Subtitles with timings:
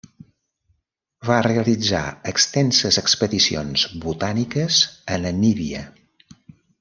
[1.29, 1.99] Va realitzar
[2.31, 4.79] extenses expedicions botàniques
[5.17, 5.85] a Namíbia.